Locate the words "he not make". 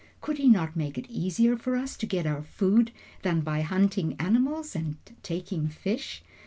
0.39-0.97